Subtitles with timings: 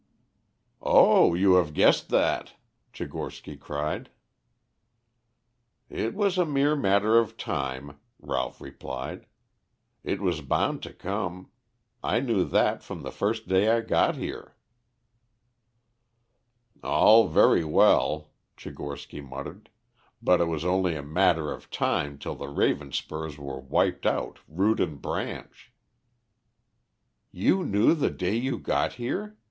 [0.81, 2.53] "Oh, you have guessed that!"
[2.91, 4.09] Tchigorsky cried.
[5.91, 9.27] "It was a mere matter of time," Ralph replied.
[10.03, 11.51] "It was bound to come.
[12.03, 14.55] I knew that from the first day I got here."
[16.81, 19.69] "All very well," Tchigorsky muttered;
[20.19, 24.79] "but it was only a 'matter of time' till the Ravenspurs were wiped out root
[24.79, 25.71] and branch."
[27.31, 29.37] "You knew the day you got here?"